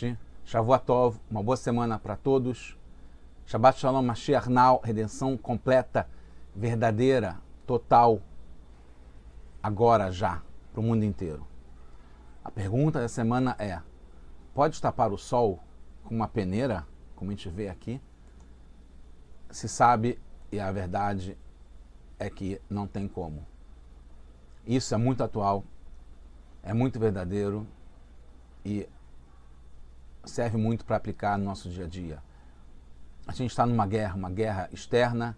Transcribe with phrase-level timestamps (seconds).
[0.00, 2.76] noite, Shavuatov, uma boa semana para todos.
[3.46, 6.08] Shabbat Shalom, Mashiach Now, redenção completa,
[6.54, 8.20] verdadeira, total,
[9.62, 10.42] agora já,
[10.72, 11.46] para o mundo inteiro.
[12.44, 13.80] A pergunta da semana é:
[14.54, 15.58] pode tapar o sol
[16.04, 16.86] com uma peneira,
[17.16, 18.00] como a gente vê aqui?
[19.50, 20.18] Se sabe,
[20.50, 21.36] e a verdade
[22.18, 23.44] é que não tem como.
[24.66, 25.64] Isso é muito atual,
[26.62, 27.66] é muito verdadeiro
[28.64, 28.88] e
[30.24, 32.22] serve muito para aplicar no nosso dia a dia.
[33.26, 35.36] A gente está numa guerra, uma guerra externa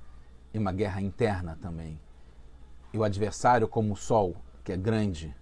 [0.53, 2.01] e uma guerra interna também.
[2.93, 5.35] E o adversário, como o sol, que é grande,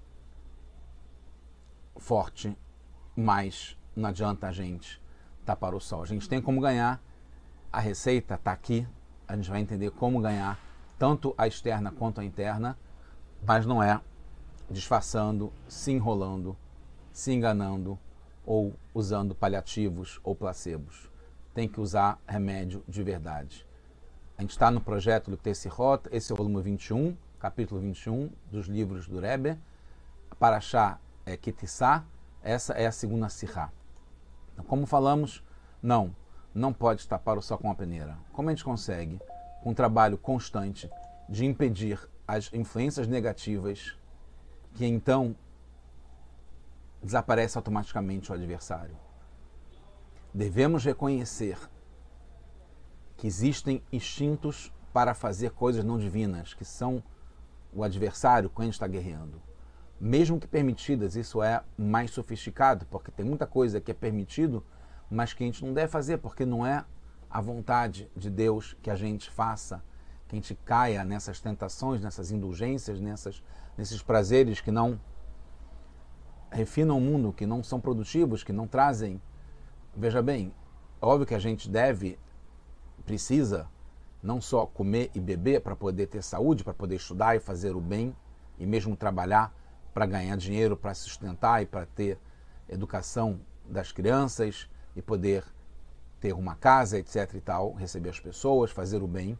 [1.96, 2.56] forte,
[3.14, 5.02] mas não adianta a gente
[5.44, 6.02] tapar o sol.
[6.02, 7.02] A gente tem como ganhar,
[7.72, 8.86] a receita está aqui,
[9.26, 10.58] a gente vai entender como ganhar
[10.98, 12.78] tanto a externa quanto a interna,
[13.46, 14.00] mas não é
[14.70, 16.56] disfarçando, se enrolando,
[17.12, 17.98] se enganando
[18.50, 21.08] ou usando paliativos ou placebos.
[21.54, 23.64] Tem que usar remédio de verdade.
[24.36, 28.66] A gente está no projeto do Tessirot, esse é o volume 21, capítulo 21 dos
[28.66, 29.56] livros do Rebbe.
[30.36, 32.04] Paraxá é Kitissá,
[32.42, 33.70] essa é a segunda Sirá.
[34.52, 35.44] Então, como falamos,
[35.80, 36.12] não,
[36.52, 38.18] não pode tapar o sol com a peneira.
[38.32, 39.20] Como a gente consegue?
[39.62, 40.90] Com um trabalho constante
[41.28, 43.96] de impedir as influências negativas
[44.74, 45.36] que então
[47.02, 48.96] desaparece automaticamente o adversário.
[50.32, 51.58] Devemos reconhecer
[53.16, 57.02] que existem instintos para fazer coisas não divinas, que são
[57.72, 59.40] o adversário quando está guerreando.
[60.00, 64.64] Mesmo que permitidas, isso é mais sofisticado, porque tem muita coisa que é permitido,
[65.10, 66.84] mas que a gente não deve fazer, porque não é
[67.28, 69.82] a vontade de Deus que a gente faça,
[70.26, 73.42] que a gente caia nessas tentações, nessas indulgências, nessas,
[73.76, 74.98] nesses prazeres que não
[76.50, 79.20] refinam o mundo, que não são produtivos, que não trazem.
[79.96, 80.52] Veja bem,
[81.00, 82.18] óbvio que a gente deve,
[83.04, 83.68] precisa,
[84.22, 87.80] não só comer e beber para poder ter saúde, para poder estudar e fazer o
[87.80, 88.14] bem,
[88.58, 89.54] e mesmo trabalhar
[89.94, 92.18] para ganhar dinheiro, para sustentar e para ter
[92.68, 95.44] educação das crianças e poder
[96.20, 99.38] ter uma casa, etc e tal, receber as pessoas, fazer o bem.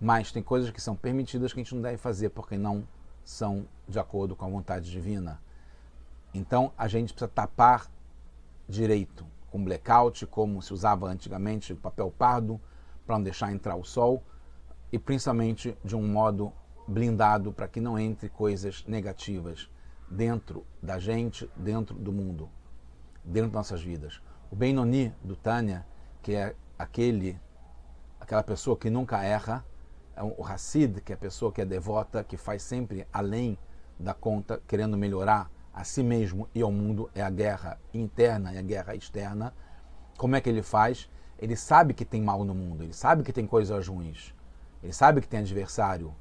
[0.00, 2.86] Mas tem coisas que são permitidas que a gente não deve fazer porque não
[3.24, 5.40] são de acordo com a vontade divina.
[6.38, 7.90] Então a gente precisa tapar
[8.68, 12.60] direito, com blackout, como se usava antigamente, papel pardo,
[13.04, 14.22] para não deixar entrar o sol,
[14.92, 16.52] e principalmente de um modo
[16.86, 19.68] blindado para que não entre coisas negativas
[20.08, 22.48] dentro da gente, dentro do mundo,
[23.24, 24.22] dentro das nossas vidas.
[24.48, 25.84] O Benoni do Tânia,
[26.22, 27.38] que é aquele,
[28.20, 29.64] aquela pessoa que nunca erra,
[30.14, 33.58] é o Hassid, que é a pessoa que é devota, que faz sempre além
[33.98, 38.58] da conta, querendo melhorar a si mesmo e ao mundo, é a guerra interna e
[38.58, 39.54] a guerra externa.
[40.16, 41.08] Como é que ele faz?
[41.38, 44.34] Ele sabe que tem mal no mundo, ele sabe que tem coisas ruins,
[44.82, 46.12] ele sabe que tem adversário,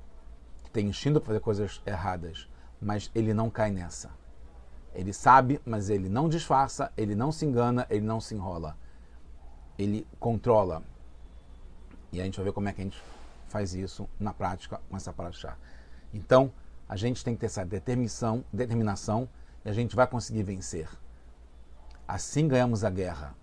[0.63, 2.47] que tem instinto para fazer coisas erradas,
[2.79, 4.11] mas ele não cai nessa.
[4.93, 8.77] Ele sabe, mas ele não disfarça, ele não se engana, ele não se enrola.
[9.75, 10.83] Ele controla.
[12.11, 13.01] E a gente vai ver como é que a gente
[13.47, 15.57] faz isso na prática com essa paraxá.
[16.13, 16.51] Então,
[16.87, 19.27] a gente tem que ter essa determinação, determinação
[19.69, 20.89] a gente vai conseguir vencer.
[22.07, 23.35] Assim ganhamos a guerra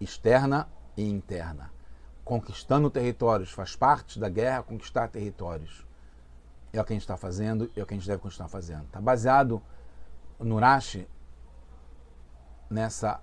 [0.00, 0.66] externa
[0.96, 1.70] e interna.
[2.24, 5.86] Conquistando territórios faz parte da guerra conquistar territórios.
[6.72, 8.48] É o que a gente está fazendo e é o que a gente deve continuar
[8.48, 8.84] fazendo.
[8.84, 9.62] Está baseado
[10.38, 11.06] no Rashi,
[12.68, 13.20] nessa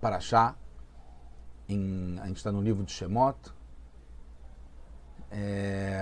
[0.00, 0.54] paraxá,
[1.68, 3.38] em, a gente está no livro de Shemot.
[5.30, 6.00] É,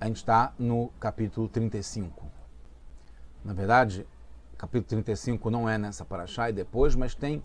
[0.00, 2.37] a gente está no capítulo 35.
[3.48, 4.06] Na verdade,
[4.58, 7.42] capítulo 35 não é nessa paraxá e depois, mas tem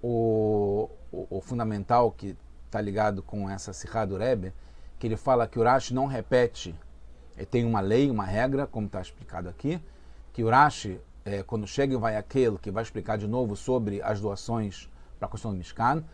[0.00, 2.36] o, o, o fundamental que
[2.66, 4.54] está ligado com essa Sihá do Rebbe,
[5.00, 6.78] que ele fala que o Rashi não repete,
[7.36, 9.82] ele tem uma lei, uma regra, como está explicado aqui,
[10.32, 14.00] que o Rashi, é, quando chega em vai aquele que vai explicar de novo sobre
[14.00, 14.88] as doações
[15.18, 16.04] para a construção do Mishkan,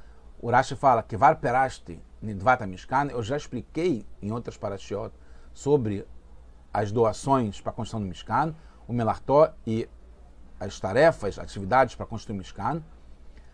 [0.41, 5.13] o Rashi fala que var perasti nidvata Mishkan, eu já expliquei em outras parashiot
[5.53, 6.07] sobre
[6.73, 8.55] as doações para a construção do Mishkan,
[8.89, 9.89] o Melartó e
[10.59, 12.83] as tarefas, atividades para construir o Mishkan,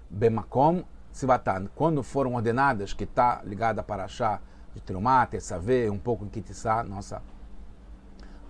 [0.09, 4.41] Bemakom Sivatan, quando foram ordenadas, que está ligada a Paraxá
[4.75, 7.23] de Trumá, Tessavê, um pouco em Kitissá, nossa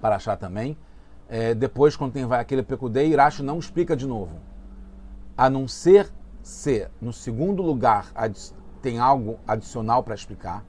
[0.00, 0.78] Paraxá também.
[1.28, 4.38] É, depois, quando tem vai aquele Pecudei, Iracho não explica de novo.
[5.36, 8.12] A não ser se, no segundo lugar,
[8.80, 10.64] tem algo adicional para explicar,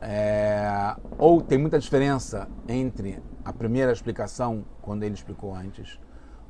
[0.00, 5.98] é, ou tem muita diferença entre a primeira explicação, quando ele explicou antes,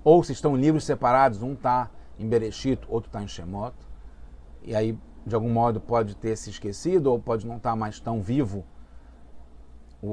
[0.02, 3.74] ou se estão livros separados, um está em Bereshit, outro está em Shemot,
[4.62, 8.00] e aí de algum modo pode ter se esquecido ou pode não estar tá mais
[8.00, 8.64] tão vivo
[10.02, 10.08] o,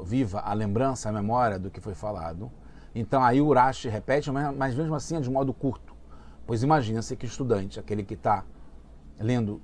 [0.00, 2.50] o, viva a lembrança, a memória do que foi falado.
[2.94, 5.94] Então aí o Urashi repete, mas mesmo assim é de modo curto.
[6.46, 8.44] Pois imagina-se que o estudante, aquele que está
[9.18, 9.60] lendo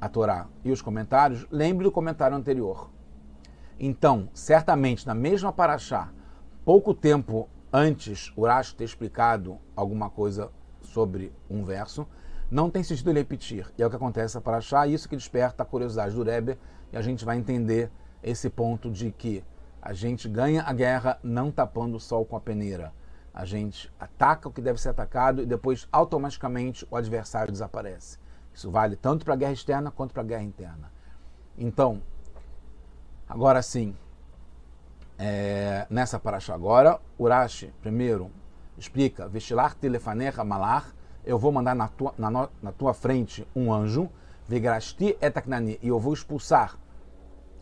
[0.00, 2.90] a Torá e os comentários, lembre do comentário anterior.
[3.82, 6.12] Então, certamente, na mesma paraxá,
[6.66, 10.50] pouco tempo antes Urashi ter explicado alguma coisa
[10.82, 12.06] sobre um verso,
[12.50, 13.72] não tem sentido ele repetir.
[13.78, 16.58] E é o que acontece para achar isso que desperta a curiosidade do Rebbe
[16.92, 17.90] e a gente vai entender
[18.22, 19.42] esse ponto de que
[19.80, 22.92] a gente ganha a guerra não tapando o sol com a peneira.
[23.32, 28.18] A gente ataca o que deve ser atacado e depois automaticamente o adversário desaparece.
[28.52, 30.92] Isso vale tanto para a guerra externa quanto para a guerra interna.
[31.56, 32.02] Então,
[33.30, 33.96] agora sim,
[35.16, 38.30] é, nessa paraxá agora, Urashi, primeiro,
[38.76, 40.92] explica, Vestilar telefanecha malar,
[41.24, 44.10] eu vou mandar na tua, na, na tua frente um anjo,
[44.48, 46.76] Vigrasti etaknani, e eu vou expulsar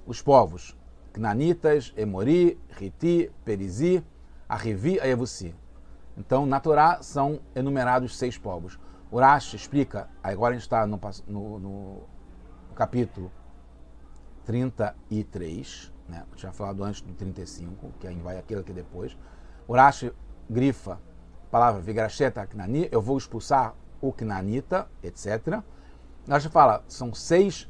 [0.07, 0.75] os povos
[1.13, 4.03] Knanitas, Emori, Riti, Perizi,
[4.49, 5.55] Arrivi e Evusi.
[6.17, 8.79] Então, na Torá são enumerados seis povos.
[9.13, 12.03] Urash explica, agora a gente está no, no, no,
[12.75, 13.31] capítulo
[14.49, 16.25] 33, né?
[16.31, 19.15] eu tinha falado antes do 35, que aí vai aquilo aqui depois.
[19.69, 20.11] Urash
[20.49, 20.99] grifa
[21.51, 25.61] palavra Vigrasheta Knani, eu vou expulsar o Knanita, etc.
[26.27, 27.69] Urash fala, são seis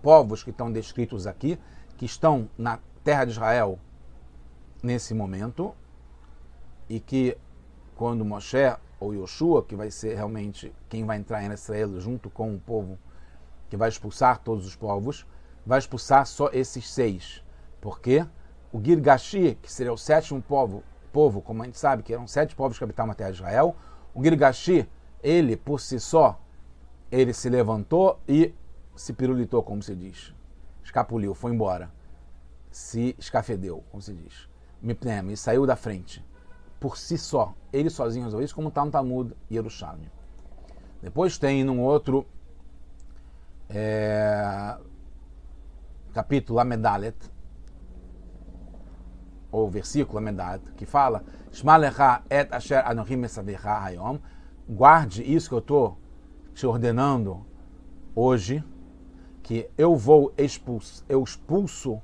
[0.00, 1.58] povos que estão descritos aqui,
[1.96, 3.76] que estão na terra de Israel
[4.84, 5.74] nesse momento
[6.88, 7.36] e que
[7.96, 12.54] quando Moshe ou Yoshua, que vai ser realmente quem vai entrar em Israel junto com
[12.54, 12.96] o povo
[13.68, 15.26] que vai expulsar todos os povos,
[15.64, 17.42] vai expulsar só esses seis.
[17.80, 18.26] Porque
[18.72, 22.54] o Girgashi, que seria o sétimo povo, povo, como a gente sabe que eram sete
[22.54, 23.76] povos que habitavam a terra de Israel,
[24.14, 24.88] o Girgashi,
[25.22, 26.40] ele por si só,
[27.10, 28.54] ele se levantou e
[28.94, 30.34] se pirulitou, como se diz.
[30.84, 31.90] Escapuliu, foi embora,
[32.70, 34.48] se escafedeu, como se diz,
[34.80, 36.24] Mipnem, e saiu da frente,
[36.78, 40.10] por si só, ele sozinho resolveu isso, como está no Talmud Yerushalmi.
[41.02, 42.26] Depois tem num outro
[43.68, 44.76] é,
[46.12, 47.16] capítulo, Amedalet,
[49.50, 51.24] ou versículo Amedalet, que fala
[52.30, 53.22] et asher anohim
[53.64, 54.18] hayom
[54.68, 55.98] guarde isso que eu estou
[56.54, 57.44] te ordenando
[58.14, 58.62] hoje,
[59.42, 62.00] que eu vou expulso, eu expulso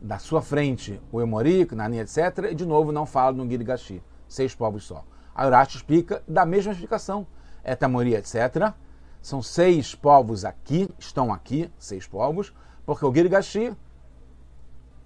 [0.00, 4.54] da sua frente o Emori, Nani, etc., e de novo não fala no Girgashi, seis
[4.54, 5.04] povos só.
[5.34, 7.26] A Urashi explica da mesma explicação.
[7.62, 8.72] Etamori, etc.
[9.20, 12.54] São seis povos aqui, estão aqui, seis povos,
[12.86, 13.76] porque o Girgashi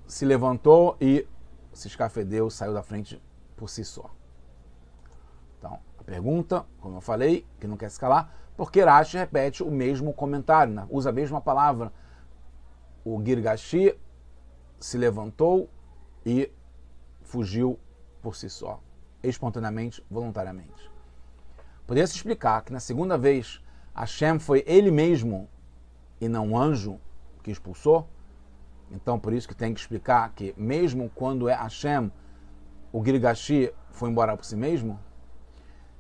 [0.07, 1.27] se levantou e
[1.73, 3.21] se escafedeu, saiu da frente
[3.57, 4.11] por si só.
[5.59, 10.13] Então, a pergunta, como eu falei, que não quer escalar, porque Rashi repete o mesmo
[10.13, 10.87] comentário, né?
[10.91, 11.91] usa a mesma palavra.
[13.03, 13.99] O Girgashi
[14.79, 15.71] se levantou
[16.27, 16.53] e
[17.23, 17.79] fugiu
[18.21, 18.83] por si só,
[19.23, 20.91] espontaneamente, voluntariamente.
[21.87, 23.63] Poderia se explicar que na segunda vez
[23.95, 25.49] Hashem foi ele mesmo
[26.21, 27.01] e não um anjo
[27.51, 28.09] que expulsou.
[28.91, 32.11] Então, por isso que tem que explicar que mesmo quando é Hashem,
[32.93, 34.99] o Girgashi foi embora por si mesmo.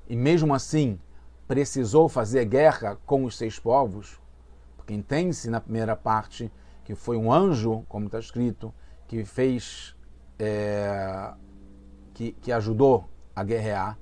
[0.09, 0.99] E mesmo assim,
[1.47, 4.21] precisou fazer guerra com os seis povos,
[4.77, 6.51] porque entende-se na primeira parte
[6.85, 8.75] que foi um anjo, como está escrito,
[9.07, 9.95] que fez,
[10.39, 11.33] é,
[12.15, 13.97] que, que ajudou a guerrear,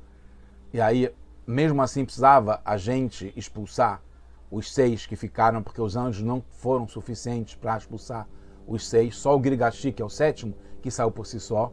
[0.73, 1.15] e aí,
[1.47, 4.03] mesmo assim, precisava a gente expulsar
[4.51, 8.29] os seis que ficaram, porque os anjos não foram suficientes para expulsar
[8.67, 11.73] os seis, só o Grigashi, que é o sétimo, que saiu por si só.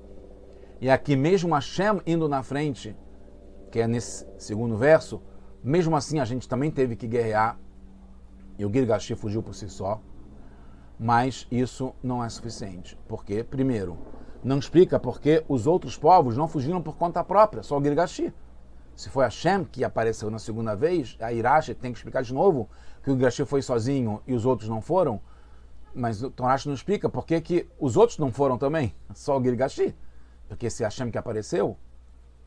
[0.80, 2.96] E aqui, mesmo Hashem indo na frente,
[3.72, 5.22] que é nesse segundo verso,
[5.64, 7.60] mesmo assim, a gente também teve que guerrear
[8.58, 10.02] e o Girgashi fugiu por si só.
[10.98, 12.98] Mas isso não é suficiente.
[13.08, 13.98] Porque, primeiro,
[14.44, 18.34] não explica porque os outros povos não fugiram por conta própria, só o Girgashi.
[18.96, 22.70] Se foi Hashem que apareceu na segunda vez, a Irache tem que explicar de novo
[23.04, 25.20] que o Girgashi foi sozinho e os outros não foram.
[25.94, 29.44] Mas o Torash não explica por que, que os outros não foram também, só o
[29.44, 29.96] Girgashi.
[30.48, 31.78] Porque se Hashem que apareceu,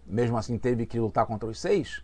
[0.07, 2.03] mesmo assim teve que lutar contra os seis,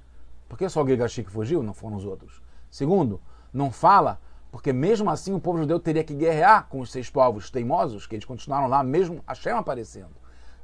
[0.49, 2.43] por que só o Gigashi que fugiu, não foram os outros?
[2.71, 3.21] Segundo,
[3.53, 4.21] não fala,
[4.53, 8.15] porque mesmo assim o povo judeu teria que guerrear com os seis povos teimosos, que
[8.15, 10.15] eles continuaram lá, mesmo Hashem aparecendo.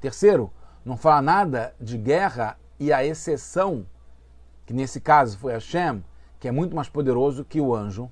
[0.01, 0.53] Terceiro,
[0.85, 3.87] não fala nada de guerra e a exceção,
[4.65, 6.03] que nesse caso foi Hashem,
[6.41, 8.11] que é muito mais poderoso que o anjo,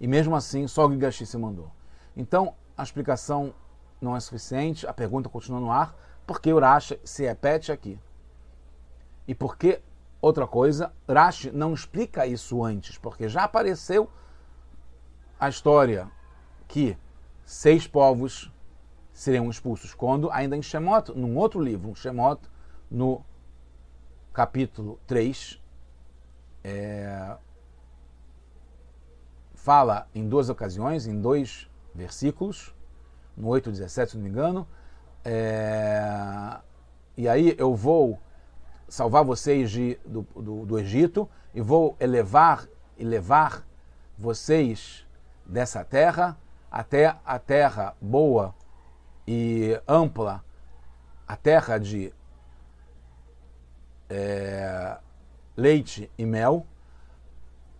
[0.00, 1.70] e mesmo assim só o Gigashi se mandou.
[2.16, 3.54] Então, a explicação
[4.00, 5.94] não é suficiente, a pergunta continua no ar,
[6.26, 8.00] porque Uracha se repete aqui.
[9.26, 9.82] E porque,
[10.22, 14.10] outra coisa, Rashi não explica isso antes, porque já apareceu
[15.38, 16.10] a história
[16.66, 16.96] que
[17.44, 18.50] seis povos
[19.12, 22.40] seriam expulsos, quando ainda em Shemot, num outro livro, Shemot,
[22.90, 23.22] no
[24.38, 25.60] capítulo 3,
[26.62, 27.36] é,
[29.52, 32.72] fala em duas ocasiões, em dois versículos,
[33.36, 34.64] no 8 17, se não me engano,
[35.24, 36.56] é,
[37.16, 38.16] e aí eu vou
[38.86, 43.66] salvar vocês de, do, do, do Egito e vou elevar e levar
[44.16, 45.04] vocês
[45.44, 46.38] dessa terra
[46.70, 48.54] até a terra boa
[49.26, 50.44] e ampla,
[51.26, 52.14] a terra de
[54.08, 54.96] é,
[55.56, 56.66] leite e mel,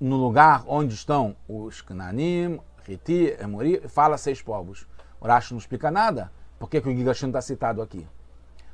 [0.00, 4.87] no lugar onde estão os Cananim, Riti, Emori, fala seis povos.
[5.20, 6.30] O Rashi não explica nada.
[6.58, 8.06] Por que, que o Gigashim está citado aqui?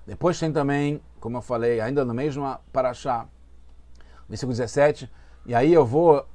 [0.06, 3.26] Depois tem também, como eu falei, ainda no mesmo Paraxá,
[4.28, 5.10] versículo 17,
[5.46, 6.26] e aí eu vou,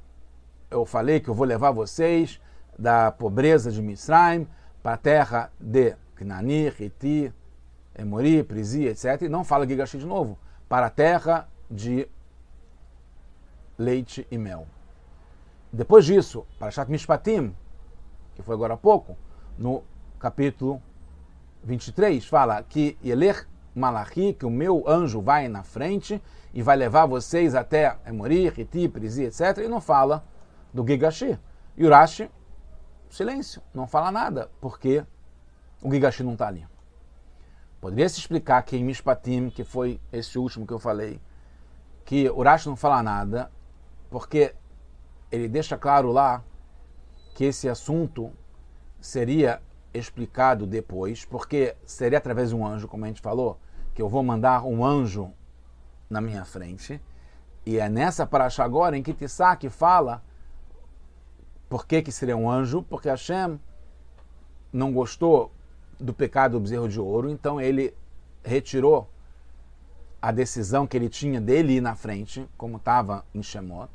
[0.70, 2.40] eu falei que eu vou levar vocês
[2.78, 4.46] da pobreza de Misraim
[4.82, 7.32] para a terra de Knani, Riti,
[7.96, 9.22] Emori, Prisi, etc.
[9.22, 10.38] E não fala Gigashi de novo,
[10.70, 12.08] para a terra de
[13.76, 14.68] leite e mel.
[15.72, 17.56] Depois disso, Parashat Mishpatim,
[18.36, 19.16] que foi agora há pouco,
[19.58, 19.82] no
[20.20, 20.80] capítulo
[21.64, 26.22] 23, fala que Yeler Malachi, que o meu anjo vai na frente
[26.54, 29.58] e vai levar vocês até Emori, Riti, Prisi, etc.
[29.64, 30.24] E não fala
[30.72, 31.36] do Gigashi.
[31.76, 32.30] E Urashi,
[33.08, 35.04] silêncio, não fala nada, porque
[35.82, 36.64] o Gigashi não está ali.
[37.80, 41.20] Poderia se explicar que em Mishpatim, que foi esse último que eu falei,
[42.04, 43.50] que Urashi não fala nada,
[44.10, 44.54] porque
[45.32, 46.44] ele deixa claro lá
[47.34, 48.32] que esse assunto
[49.00, 49.62] seria
[49.94, 53.58] explicado depois, porque seria através de um anjo, como a gente falou,
[53.94, 55.32] que eu vou mandar um anjo
[56.08, 57.00] na minha frente.
[57.64, 60.22] E é nessa paraxá agora em que Tissac fala
[61.68, 63.58] por que, que seria um anjo, porque Hashem
[64.72, 65.52] não gostou
[66.00, 67.94] do pecado do bezerro de ouro, então ele
[68.42, 69.08] retirou
[70.20, 73.90] a decisão que ele tinha dele ir na frente, como estava em Shemot,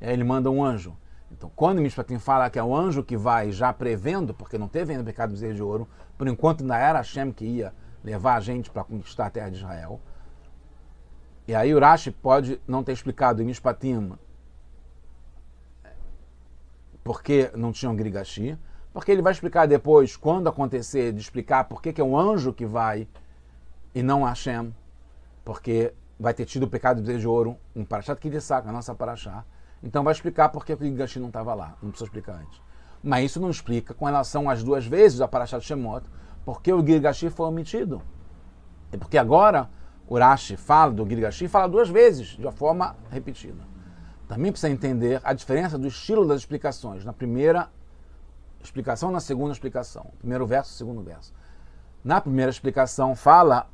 [0.00, 0.96] e aí ele manda um anjo.
[1.30, 4.92] Então, quando Mishpatim fala que é o anjo que vai já prevendo, porque não teve
[4.92, 8.36] ainda o pecado do bezerro de ouro, por enquanto ainda era Hashem que ia levar
[8.36, 10.00] a gente para conquistar a terra de Israel.
[11.48, 14.12] E aí Urashi pode não ter explicado em Mishpatim
[17.02, 18.58] porque não tinham Grigashi,
[18.96, 22.64] porque ele vai explicar depois, quando acontecer, de explicar por que é um anjo que
[22.64, 23.06] vai
[23.94, 24.74] e não Hashem,
[25.44, 28.94] porque vai ter tido o pecado do de ouro, um Parashat que saca, a nossa
[28.94, 29.44] Parashá.
[29.82, 31.76] Então vai explicar por que o Gigashi não estava lá.
[31.82, 32.58] Não precisa explicar antes.
[33.02, 36.06] Mas isso não explica com relação às duas vezes a Parashat Shemot,
[36.42, 38.00] porque o Gigashi foi omitido.
[38.90, 39.68] E porque agora
[40.08, 43.62] o Rashi fala do Gigashi fala duas vezes, de uma forma repetida.
[44.26, 47.04] Também precisa entender a diferença do estilo das explicações.
[47.04, 47.68] Na primeira
[48.66, 50.12] explicação, na segunda explicação.
[50.18, 51.32] Primeiro verso, segundo verso.
[52.04, 53.68] Na primeira explicação fala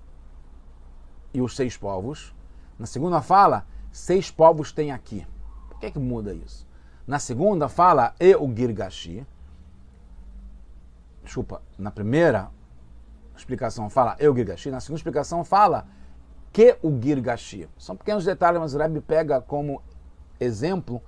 [1.34, 2.34] e os seis povos.
[2.78, 5.26] Na segunda fala, seis povos tem aqui.
[5.68, 6.66] Por que, é que muda isso?
[7.06, 9.26] Na segunda fala e o Girgashi.
[11.22, 12.50] Desculpa, na primeira
[13.36, 14.70] explicação fala e o Girgashi.
[14.70, 15.86] Na segunda explicação fala
[16.52, 17.68] que o Girgashi.
[17.78, 19.82] São pequenos detalhes, mas o Rebbe pega como
[20.38, 21.02] exemplo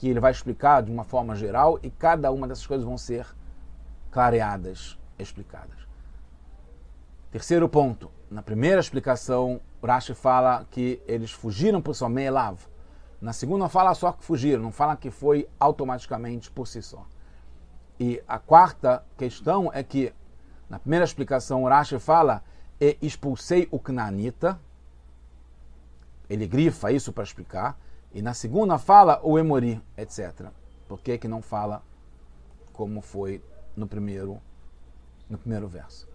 [0.00, 3.26] que ele vai explicar de uma forma geral e cada uma dessas coisas vão ser
[4.10, 5.76] clareadas, explicadas.
[7.30, 8.10] Terceiro ponto.
[8.30, 12.60] Na primeira explicação, Rashi fala que eles fugiram por sua Meelav.
[13.20, 17.04] Na segunda fala só que fugiram, não fala que foi automaticamente por si só.
[17.98, 20.14] E a quarta questão é que,
[20.66, 22.42] na primeira explicação, Rashi fala
[22.80, 24.58] e expulsei o Knanita.
[26.26, 27.78] Ele grifa isso para explicar.
[28.12, 30.48] E na segunda fala o Emori, etc.
[30.88, 31.82] Por que, que não fala
[32.72, 33.42] como foi
[33.76, 34.40] no primeiro,
[35.28, 36.08] no primeiro verso?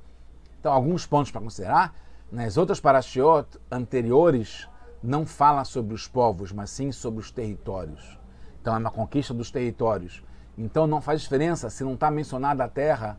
[0.60, 1.96] Então, alguns pontos para considerar.
[2.32, 4.68] Nas outras parashiot anteriores,
[5.02, 8.20] não fala sobre os povos, mas sim sobre os territórios.
[8.60, 10.24] Então, é uma conquista dos territórios.
[10.58, 13.18] Então, não faz diferença se não está mencionada a terra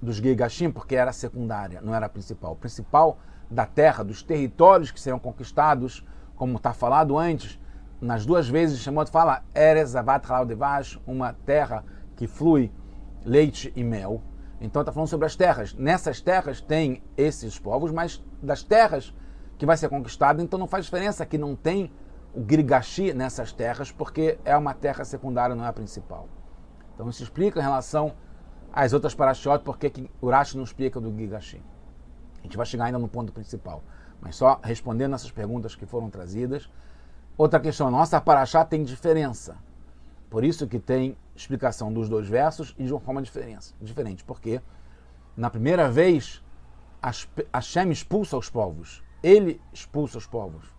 [0.00, 2.52] dos Gigashim, porque era secundária, não era principal.
[2.52, 3.18] O principal
[3.50, 6.06] da terra, dos territórios que serão conquistados,
[6.36, 7.58] como está falado antes,
[8.00, 11.84] nas duas vezes Shemot fala Eres Avat Devash, uma terra
[12.14, 12.70] que flui
[13.24, 14.22] leite e mel.
[14.60, 15.74] Então está falando sobre as terras.
[15.74, 19.14] Nessas terras tem esses povos, mas das terras
[19.58, 21.90] que vai ser conquistado, então não faz diferença que não tem
[22.34, 26.28] o Grigashi nessas terras, porque é uma terra secundária, não é a principal.
[26.94, 28.14] Então isso explica em relação
[28.72, 31.62] às outras parashiot, porque que Urashi não explica do Grigashi.
[32.40, 33.82] A gente vai chegar ainda no ponto principal.
[34.20, 36.70] Mas só respondendo essas perguntas que foram trazidas.
[37.36, 39.58] Outra questão, nossa paraxá tem diferença.
[40.30, 44.24] Por isso que tem explicação dos dois versos e de uma forma diferente.
[44.24, 44.60] Porque
[45.36, 46.42] na primeira vez,
[47.52, 49.04] Hashem expulsa os povos.
[49.22, 50.74] Ele expulsa os povos.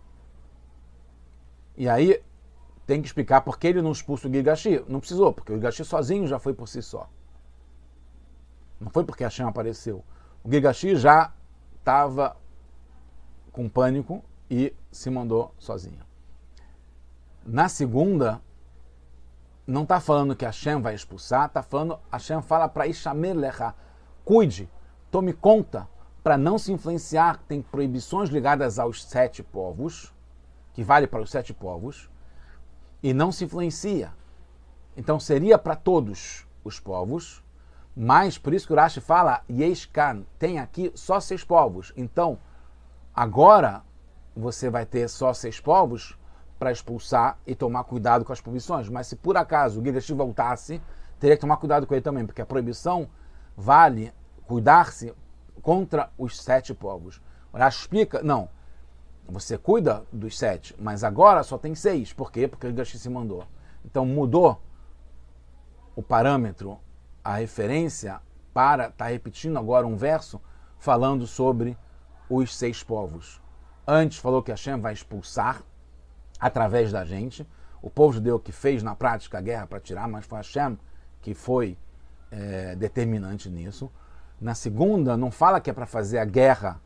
[1.76, 2.20] E aí
[2.84, 4.84] tem que explicar por que ele não expulsa o Gigashi.
[4.88, 7.08] Não precisou, porque o Gigashi sozinho já foi por si só.
[8.80, 10.04] Não foi porque Hashem apareceu.
[10.42, 11.32] O Gigashi já
[11.78, 12.36] estava
[13.52, 16.07] com pânico e se mandou sozinho.
[17.50, 18.42] Na segunda,
[19.66, 23.74] não está falando que Hashem vai expulsar, está falando, Hashem fala para Ishamer Lecha,
[24.22, 24.68] cuide,
[25.10, 25.88] tome conta
[26.22, 27.38] para não se influenciar.
[27.48, 30.12] Tem proibições ligadas aos sete povos,
[30.74, 32.10] que vale para os sete povos,
[33.02, 34.12] e não se influencia.
[34.94, 37.42] Então seria para todos os povos,
[37.96, 41.94] mas por isso que o Rashi fala, Yeshkan, tem aqui só seis povos.
[41.96, 42.38] Então,
[43.14, 43.82] agora
[44.36, 46.18] você vai ter só seis povos
[46.58, 48.88] para expulsar e tomar cuidado com as proibições.
[48.88, 50.82] Mas se por acaso o Gigashi voltasse,
[51.20, 53.08] teria que tomar cuidado com ele também, porque a proibição
[53.56, 54.12] vale
[54.46, 55.14] cuidar-se
[55.62, 57.20] contra os sete povos.
[57.52, 58.48] O Rashi explica, não,
[59.28, 62.12] você cuida dos sete, mas agora só tem seis.
[62.12, 62.48] Por quê?
[62.48, 63.44] Porque o Gigashi se mandou.
[63.84, 64.60] Então mudou
[65.94, 66.78] o parâmetro
[67.22, 68.20] a referência
[68.54, 70.40] para estar tá repetindo agora um verso
[70.78, 71.76] falando sobre
[72.28, 73.40] os seis povos.
[73.86, 75.62] Antes falou que Hashem vai expulsar
[76.38, 77.46] através da gente.
[77.80, 80.78] O povo judeu que fez na prática a guerra para tirar, mas foi Hashem
[81.20, 81.76] que foi
[82.30, 83.90] é, determinante nisso.
[84.40, 86.80] Na segunda, não fala que é para fazer a guerra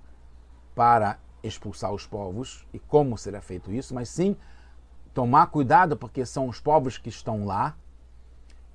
[0.74, 4.36] para expulsar os povos e como será feito isso, mas sim
[5.12, 7.76] tomar cuidado porque são os povos que estão lá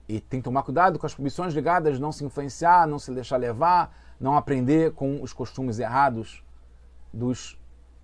[0.07, 3.37] e tem que tomar cuidado com as proibições ligadas, não se influenciar, não se deixar
[3.37, 6.43] levar, não aprender com os costumes errados
[7.13, 7.59] dos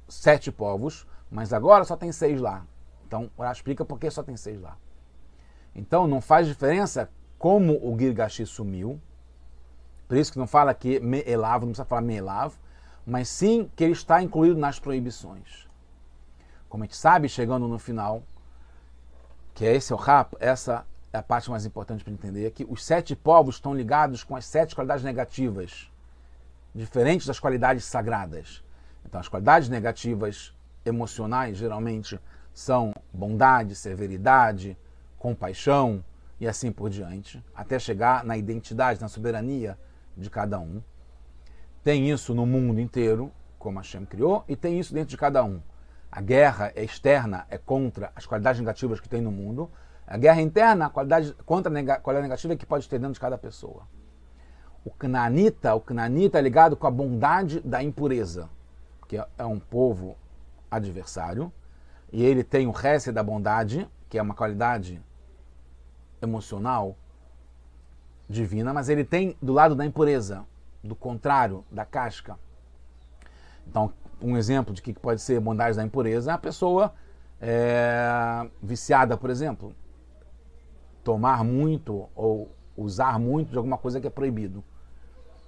[0.08, 2.64] sete povos, mas agora só tem seis lá.
[3.08, 4.78] Então, ela explica por que só tem seis lá.
[5.76, 9.02] Então, não faz diferença como o Girgashi sumiu,
[10.08, 12.54] por isso que não fala que Me'elav, não precisa falar Me'elav,
[13.04, 15.68] mas sim que ele está incluído nas proibições.
[16.70, 18.22] Como a gente sabe, chegando no final,
[19.56, 22.66] que é esse é o rap, essa é a parte mais importante para entender, que
[22.70, 25.92] os sete povos estão ligados com as sete qualidades negativas,
[26.76, 28.64] diferentes das qualidades sagradas.
[29.04, 32.20] Então, as qualidades negativas emocionais, geralmente,
[32.54, 34.78] são bondade, severidade,
[35.18, 36.04] compaixão
[36.40, 39.78] e assim por diante, até chegar na identidade, na soberania
[40.16, 40.82] de cada um.
[41.84, 45.62] Tem isso no mundo inteiro, como Hashem criou, e tem isso dentro de cada um.
[46.12, 49.70] A guerra é externa, é contra as qualidades negativas que tem no mundo,
[50.06, 53.38] a guerra interna, a qualidade, contra a qualidade negativa que pode ter dentro de cada
[53.38, 53.88] pessoa.
[54.86, 58.50] O Canaanita, o Canaanita é ligado com a bondade da impureza,
[59.08, 60.18] que é um povo
[60.76, 61.52] adversário,
[62.12, 65.02] e ele tem o resto da bondade, que é uma qualidade
[66.22, 66.96] emocional
[68.30, 70.46] divina, mas ele tem do lado da impureza,
[70.84, 72.38] do contrário, da casca.
[73.68, 76.94] Então, um exemplo de que pode ser bondade da impureza a pessoa
[77.42, 79.76] é, viciada, por exemplo
[81.04, 84.64] tomar muito ou usar muito de alguma coisa que é proibido.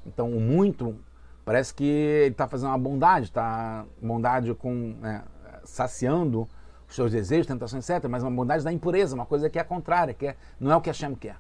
[0.06, 1.00] Então, o muito
[1.46, 5.24] parece que ele está fazendo uma bondade, está bondade com né,
[5.64, 6.48] saciando
[6.90, 8.10] os seus desejos, tentações, etc.
[8.10, 10.82] Mas uma bondade da impureza, uma coisa que é contrária, que é, não é o
[10.82, 11.38] que Hashem quer.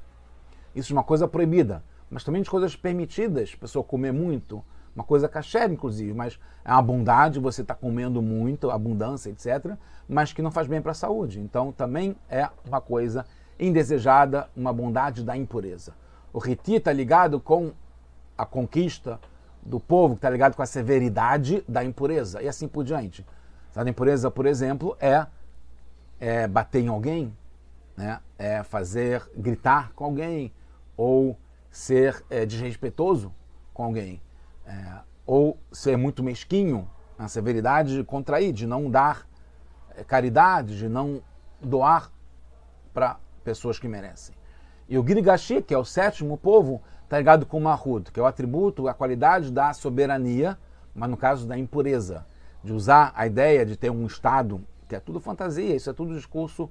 [0.75, 4.63] Isso é uma coisa proibida, mas também de coisas permitidas, a pessoa comer muito,
[4.95, 9.75] uma coisa kasher, inclusive, mas é uma bondade, você está comendo muito, abundância, etc.,
[10.07, 11.39] mas que não faz bem para a saúde.
[11.39, 13.25] Então, também é uma coisa
[13.59, 15.93] indesejada, uma bondade da impureza.
[16.31, 17.73] O Riti está ligado com
[18.37, 19.19] a conquista
[19.65, 23.25] do povo, que está ligado com a severidade da impureza, e assim por diante.
[23.75, 25.25] A impureza, por exemplo, é,
[26.19, 27.35] é bater em alguém,
[27.97, 28.19] né?
[28.37, 30.53] é fazer gritar com alguém,
[30.95, 31.37] ou
[31.71, 33.33] ser é, desrespeitoso
[33.73, 34.21] com alguém,
[34.65, 39.27] é, ou ser muito mesquinho, a severidade de contrair, de não dar
[39.95, 41.21] é, caridade, de não
[41.59, 42.11] doar
[42.93, 44.35] para pessoas que merecem.
[44.87, 48.23] E o Girigashi, que é o sétimo povo, está ligado com o Mahud, que é
[48.23, 50.57] o atributo, a qualidade da soberania,
[50.93, 52.25] mas no caso da impureza,
[52.63, 56.15] de usar a ideia de ter um Estado, que é tudo fantasia, isso é tudo
[56.15, 56.69] discurso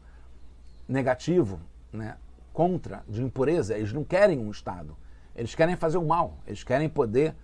[0.88, 1.60] negativo,
[1.92, 2.16] né?
[2.52, 3.76] contra, de impureza.
[3.76, 4.96] Eles não querem um Estado,
[5.34, 7.34] eles querem fazer o mal, eles querem poder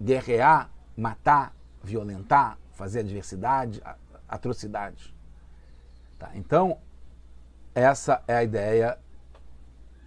[0.00, 3.82] guerrear, matar, violentar, fazer adversidade,
[4.28, 5.14] atrocidades.
[6.18, 6.30] Tá?
[6.34, 6.78] Então,
[7.74, 8.98] essa é a ideia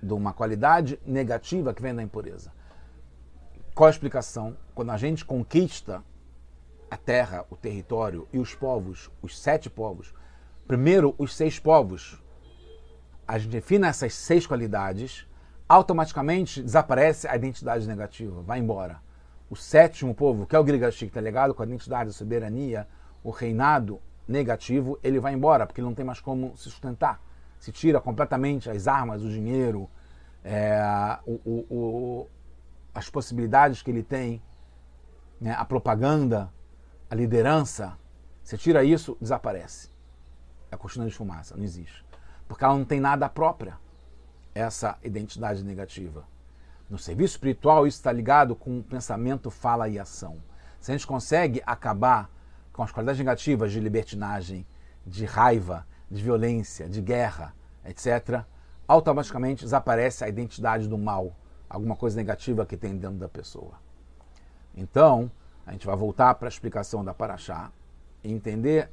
[0.01, 2.51] de uma qualidade negativa que vem da impureza.
[3.75, 4.57] Qual a explicação?
[4.73, 6.03] Quando a gente conquista
[6.89, 10.13] a terra, o território e os povos, os sete povos,
[10.67, 12.21] primeiro os seis povos,
[13.27, 15.27] a gente define essas seis qualidades,
[15.67, 18.99] automaticamente desaparece a identidade negativa, vai embora.
[19.49, 22.88] O sétimo povo, que é o Grigashi, que está ligado com a identidade, a soberania,
[23.23, 27.21] o reinado negativo, ele vai embora, porque ele não tem mais como se sustentar.
[27.59, 29.89] Se tira completamente as armas, o dinheiro,
[30.43, 30.81] é,
[31.25, 32.27] o, o, o,
[32.93, 34.41] as possibilidades que ele tem,
[35.39, 36.51] né, a propaganda,
[37.09, 37.97] a liderança.
[38.43, 39.89] Você tira isso, desaparece.
[40.71, 42.05] É a cortina de fumaça, não existe.
[42.47, 43.77] Porque ela não tem nada própria,
[44.55, 46.25] essa identidade negativa.
[46.89, 50.41] No serviço espiritual, isso está ligado com pensamento, fala e ação.
[50.79, 52.29] Se a gente consegue acabar
[52.73, 54.65] com as qualidades negativas de libertinagem,
[55.05, 57.53] de raiva, de violência, de guerra,
[57.85, 58.43] etc.,
[58.87, 61.35] automaticamente desaparece a identidade do mal,
[61.69, 63.73] alguma coisa negativa que tem dentro da pessoa.
[64.75, 65.31] Então,
[65.65, 67.71] a gente vai voltar para a explicação da Paraxá
[68.23, 68.89] e entender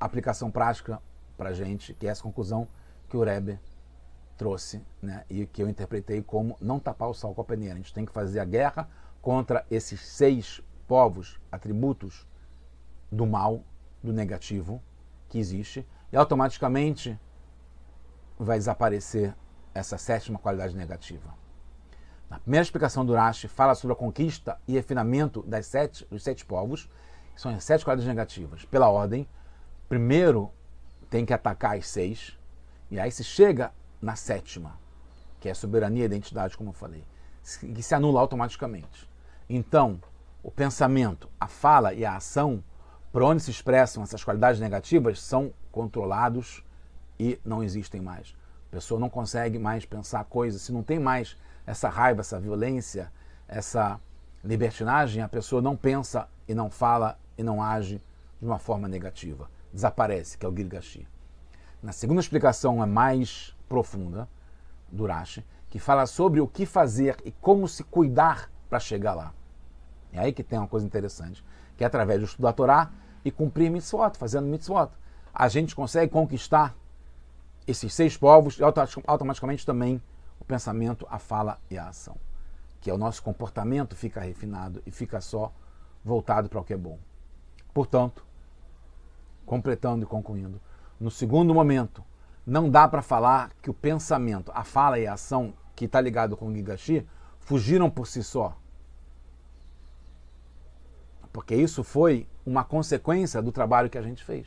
[0.00, 1.00] a aplicação prática
[1.36, 2.66] para a gente, que é essa conclusão
[3.08, 3.60] que o Rebbe
[4.36, 7.74] trouxe né, e que eu interpretei como não tapar o sol com a peneira.
[7.74, 8.88] A gente tem que fazer a guerra
[9.20, 12.26] contra esses seis povos, atributos
[13.10, 13.62] do mal,
[14.02, 14.82] do negativo
[15.28, 17.18] que existe, e automaticamente
[18.38, 19.34] vai desaparecer
[19.74, 21.34] essa sétima qualidade negativa.
[22.28, 26.44] Na primeira explicação do Rashi, fala sobre a conquista e refinamento das sete, dos sete
[26.44, 26.90] povos,
[27.34, 28.64] que são as sete qualidades negativas.
[28.64, 29.28] Pela ordem,
[29.88, 30.50] primeiro
[31.08, 32.38] tem que atacar as seis,
[32.90, 34.78] e aí se chega na sétima,
[35.40, 37.04] que é a soberania e identidade, como eu falei,
[37.74, 39.08] que se anula automaticamente.
[39.48, 40.00] Então,
[40.42, 42.62] o pensamento, a fala e a ação
[43.12, 46.64] por onde se expressam essas qualidades negativas são controlados
[47.20, 48.34] e não existem mais.
[48.68, 53.12] A pessoa não consegue mais pensar coisas, se não tem mais essa raiva, essa violência,
[53.46, 54.00] essa
[54.42, 58.02] libertinagem, a pessoa não pensa e não fala e não age
[58.40, 59.48] de uma forma negativa.
[59.72, 61.06] Desaparece, que é o Gilgashi.
[61.82, 64.28] Na segunda explicação é mais profunda
[64.90, 69.34] do Rashi, que fala sobre o que fazer e como se cuidar para chegar lá.
[70.12, 71.44] É aí que tem uma coisa interessante,
[71.76, 72.90] que é através do estudo da Torá
[73.24, 74.90] e cumprir mitzvot, fazendo mitzvot.
[75.32, 76.74] A gente consegue conquistar
[77.66, 78.62] esses seis povos e
[79.06, 80.02] automaticamente também
[80.40, 82.16] o pensamento, a fala e a ação.
[82.80, 85.52] Que é o nosso comportamento fica refinado e fica só
[86.04, 86.98] voltado para o que é bom.
[87.72, 88.26] Portanto,
[89.46, 90.60] completando e concluindo,
[90.98, 92.04] no segundo momento,
[92.44, 96.36] não dá para falar que o pensamento, a fala e a ação que está ligado
[96.36, 97.06] com o Gigashi
[97.38, 98.56] fugiram por si só.
[101.32, 104.46] Porque isso foi uma consequência do trabalho que a gente fez.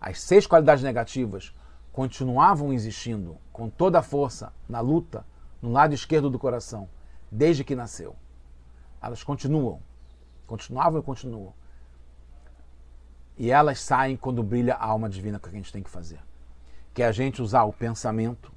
[0.00, 1.54] As seis qualidades negativas
[1.92, 5.26] continuavam existindo com toda a força na luta
[5.60, 6.88] no lado esquerdo do coração,
[7.30, 8.14] desde que nasceu.
[9.00, 9.80] Elas continuam,
[10.46, 11.54] continuavam e continuam.
[13.38, 16.20] E elas saem quando brilha a alma divina que a gente tem que fazer.
[16.94, 18.52] Que é a gente usar o pensamento,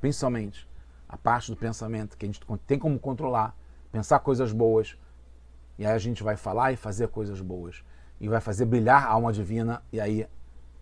[0.00, 0.68] principalmente
[1.08, 3.56] a parte do pensamento que a gente tem como controlar,
[3.90, 4.96] pensar coisas boas,
[5.80, 7.82] e aí a gente vai falar e fazer coisas boas.
[8.20, 10.28] E vai fazer brilhar a alma divina e aí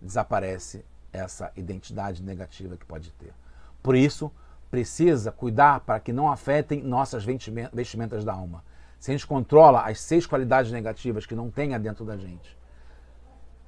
[0.01, 0.83] desaparece
[1.13, 3.33] essa identidade negativa que pode ter.
[3.81, 4.29] Por isso,
[4.69, 8.61] precisa cuidar para que não afetem nossas vestimentas da alma.
[8.99, 12.57] Se a gente controla as seis qualidades negativas que não tenha dentro da gente,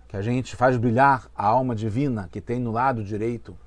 [0.09, 3.57] que a gente faz brilhar a alma divina que tem no lado direito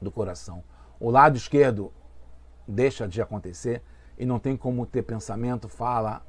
[0.00, 0.64] do coração,
[0.98, 1.92] o lado esquerdo
[2.66, 3.82] deixa de acontecer
[4.16, 6.26] e não tem como ter pensamento, fala,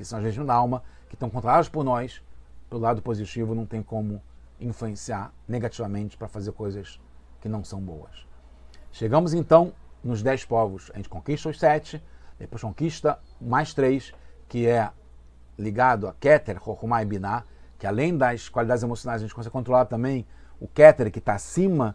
[0.00, 2.22] que são as regiões da alma, que estão controladas por nós,
[2.70, 4.22] pelo lado positivo, não tem como
[4.58, 6.98] influenciar negativamente para fazer coisas
[7.38, 8.26] que não são boas.
[8.90, 10.90] Chegamos então nos dez povos.
[10.94, 12.02] A gente conquista os sete,
[12.38, 14.14] depois conquista mais três,
[14.48, 14.90] que é
[15.58, 17.44] ligado a Keter, Chokhmah e Binah,
[17.78, 20.26] que além das qualidades emocionais, a gente consegue controlar também
[20.58, 21.94] o Keter, que está acima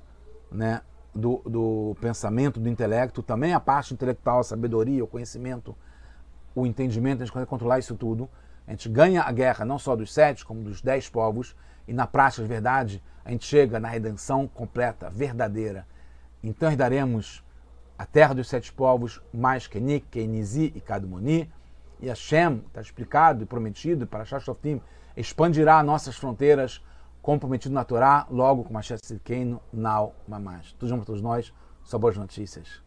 [0.51, 5.75] né, do, do pensamento, do intelecto, também a parte intelectual, a sabedoria, o conhecimento,
[6.55, 8.29] o entendimento, a gente consegue controlar isso tudo.
[8.65, 11.55] A gente ganha a guerra não só dos sete, como dos dez povos,
[11.87, 15.85] e na prática, de verdade, a gente chega na redenção completa, verdadeira.
[16.41, 17.43] Então herdaremos
[17.97, 21.51] a terra dos sete povos, mais Kenik, Kenizi e Kadmoni,
[21.99, 24.81] e Hashem, está explicado e prometido para Shashoftim,
[25.15, 26.83] expandirá nossas fronteiras,
[27.21, 30.73] como prometido na Torá, logo com Mashiach Sidkeino, Nau, Mamash.
[30.73, 32.84] Tudo junto para todos nós, só boas notícias.